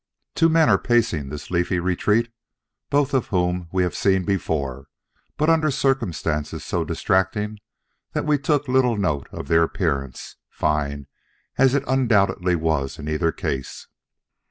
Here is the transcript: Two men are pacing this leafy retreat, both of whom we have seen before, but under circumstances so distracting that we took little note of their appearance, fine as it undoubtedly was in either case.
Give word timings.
Two 0.33 0.49
men 0.49 0.67
are 0.67 0.79
pacing 0.79 1.29
this 1.29 1.51
leafy 1.51 1.77
retreat, 1.79 2.31
both 2.89 3.13
of 3.13 3.27
whom 3.27 3.67
we 3.71 3.83
have 3.83 3.93
seen 3.95 4.23
before, 4.25 4.87
but 5.37 5.47
under 5.47 5.69
circumstances 5.69 6.63
so 6.65 6.83
distracting 6.83 7.59
that 8.13 8.25
we 8.25 8.39
took 8.39 8.67
little 8.67 8.97
note 8.97 9.29
of 9.31 9.47
their 9.47 9.61
appearance, 9.61 10.37
fine 10.49 11.05
as 11.59 11.75
it 11.75 11.83
undoubtedly 11.87 12.55
was 12.55 12.97
in 12.97 13.07
either 13.07 13.31
case. 13.31 13.85